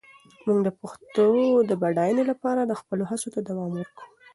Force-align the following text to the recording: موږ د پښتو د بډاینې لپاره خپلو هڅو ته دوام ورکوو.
موږ 0.45 0.59
د 0.63 0.69
پښتو 0.81 1.27
د 1.69 1.71
بډاینې 1.81 2.23
لپاره 2.31 2.79
خپلو 2.81 3.03
هڅو 3.11 3.27
ته 3.33 3.39
دوام 3.49 3.71
ورکوو. 3.75 4.05